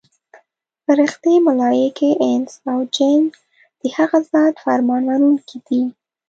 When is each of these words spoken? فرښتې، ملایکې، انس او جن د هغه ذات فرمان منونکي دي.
فرښتې، 0.83 1.33
ملایکې، 1.47 2.11
انس 2.25 2.51
او 2.71 2.79
جن 2.95 3.21
د 3.81 3.83
هغه 3.97 4.17
ذات 4.31 4.55
فرمان 4.63 5.01
منونکي 5.09 5.57
دي. 5.67 5.81